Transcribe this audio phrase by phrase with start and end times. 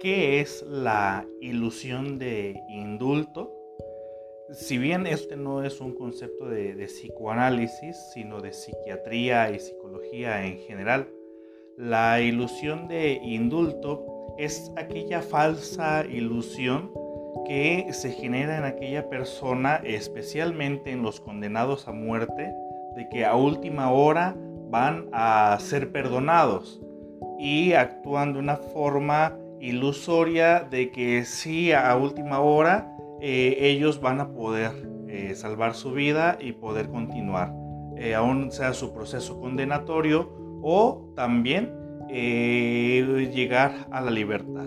[0.00, 3.52] ¿Qué es la ilusión de indulto?
[4.52, 10.58] Si bien este no es un concepto de, psicoanálisis, sino de psiquiatría y psicología en
[10.58, 11.08] general,
[11.76, 16.92] la ilusión de indulto es aquella falsa ilusión
[17.44, 22.52] que se genera en aquella persona, especialmente en los condenados a muerte,
[22.94, 24.36] de que a última hora
[24.70, 26.80] van a ser perdonados
[27.38, 34.20] y actúan de una forma ilusoria de que sí a última hora eh, ellos van
[34.20, 34.70] a poder
[35.08, 37.52] eh, salvar su vida y poder continuar,
[37.96, 40.30] eh, aún sea su proceso condenatorio
[40.62, 41.76] o también
[42.08, 44.66] llegar a la libertad.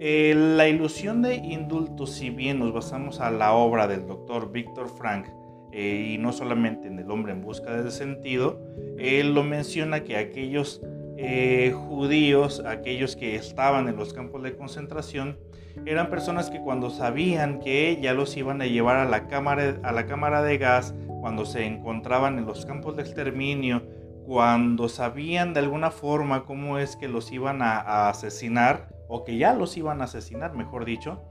[0.00, 5.26] la ilusión de indulto, si bien nos basamos a la obra del doctor Víctor Frank,
[5.72, 8.60] y no solamente en El hombre en busca del sentido,
[8.98, 10.82] él lo menciona que aquellos
[11.16, 15.38] eh, judíos, aquellos que estaban en los campos de concentración,
[15.86, 20.58] eran personas que cuando sabían que ya los iban a llevar a la cámara, de
[20.58, 23.82] gas, cuando se encontraban en los campos de exterminio,
[24.26, 29.54] cuando sabían de alguna forma cómo es que los iban a, asesinar, o que ya
[29.54, 31.22] los iban a asesinar, mejor dicho,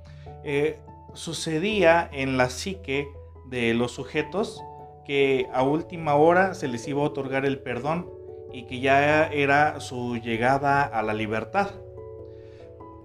[0.44, 0.80] eh,
[1.13, 3.07] sucedía en la psique
[3.50, 4.63] de los sujetos
[5.05, 8.19] que a última hora se les iba a otorgar el perdón
[8.52, 11.69] y que ya era su llegada a la libertad.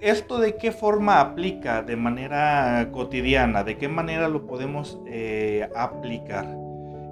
[0.01, 3.65] ¿Esto de qué forma aplica de manera cotidiana?
[3.65, 6.47] ¿De qué manera lo podemos eh, aplicar?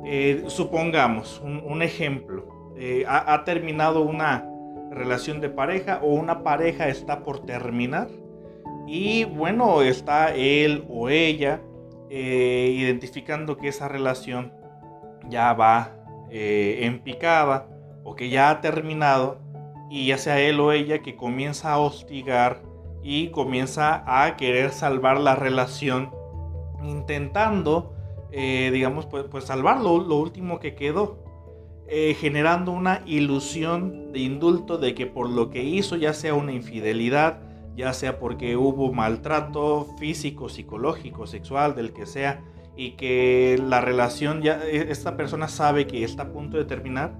[0.05, 2.74] Eh, supongamos un, ejemplo.
[2.77, 4.46] Eh, ha, terminado una
[4.91, 8.08] relación de pareja o una pareja está por terminar
[8.86, 11.62] y bueno, está él o ella
[12.11, 14.52] identificando que esa relación
[15.30, 15.92] ya va
[16.30, 17.71] en picada
[18.05, 19.39] o que ya ha terminado
[19.91, 22.62] y ya sea él o ella que comienza a hostigar
[23.03, 26.11] y comienza a querer salvar la relación
[26.83, 27.95] intentando
[28.30, 31.18] eh, digamos pues, pues salvar lo, último que quedó
[31.89, 36.52] eh, generando una ilusión de indulto de que por lo que hizo ya sea una
[36.52, 37.41] infidelidad
[37.77, 42.42] ya sea porque hubo maltrato físico psicológico sexual del que sea
[42.77, 47.14] y que la relación ya e, esta persona sabe que está a punto de terminar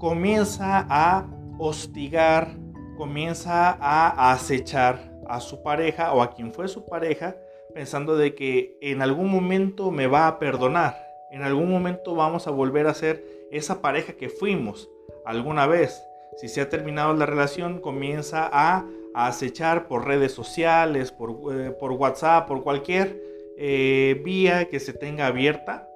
[0.00, 1.28] comienza a
[1.58, 2.56] hostigar,
[2.96, 7.36] comienza a acechar a su pareja o a quien fue su pareja,
[7.74, 10.96] pensando de que en algún momento me va a perdonar,
[11.30, 14.88] en algún momento vamos a volver a ser esa pareja que fuimos
[15.26, 16.02] alguna vez.
[16.38, 22.46] Si se ha terminado la relación, comienza a, acechar por redes sociales, por, eh, WhatsApp,
[22.46, 23.20] por cualquier
[23.58, 25.89] eh, vía que se tenga abierta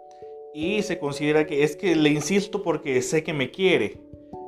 [0.55, 3.99] y se considera que es que le insisto porque sé que me quiere.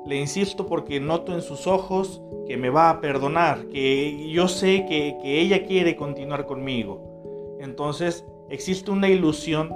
[0.06, 4.86] Le insisto porque noto en sus ojos que me va a perdonar, que yo sé
[4.88, 7.58] que, ella quiere continuar conmigo.
[7.60, 9.74] Entonces existe una ilusión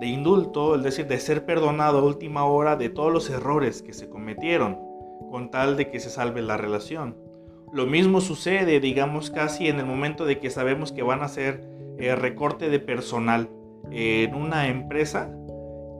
[0.00, 3.94] de indulto, es decir, de ser perdonado a última hora de todos los errores que
[3.94, 4.78] se cometieron,
[5.30, 7.16] con tal de que se salve la relación.
[7.72, 11.62] Lo mismo sucede, digamos, casi en el momento de que sabemos que van a hacer
[11.98, 13.48] eh, recorte de personal
[13.90, 15.34] en una empresa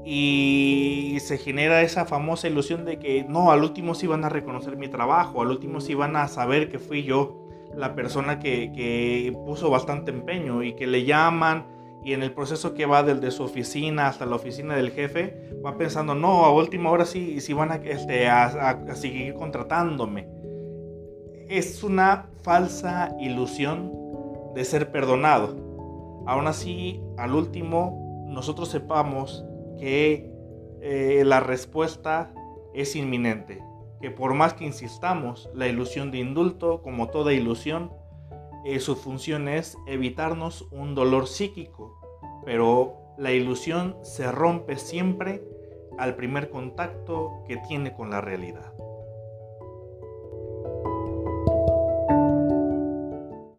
[0.05, 4.77] y se genera esa famosa ilusión de que no, al último sí van a reconocer
[4.77, 9.71] mi trabajo, al último sí van a saber que fui yo la persona que, puso
[9.71, 11.66] bastante empeño y que le llaman
[12.03, 15.77] y en el proceso que va desde su oficina hasta la oficina del jefe, va
[15.77, 20.27] pensando, no, a última hora sí, sí van a, este, a seguir contratándome.
[21.49, 23.93] Es una falsa ilusión
[24.55, 25.56] de ser perdonado.
[26.27, 29.44] Aún así, al último, nosotros sepamos
[29.80, 30.30] que
[30.82, 32.32] eh, la respuesta
[32.74, 33.62] es inminente,
[34.00, 37.91] que por más que insistamos, la ilusión de indulto, como toda ilusión,
[38.64, 41.98] eh, su función es evitarnos un dolor psíquico,
[42.44, 45.42] pero la ilusión se rompe siempre
[45.98, 48.72] al primer contacto que tiene con la realidad.